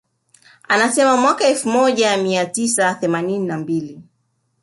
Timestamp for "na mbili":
3.47-4.01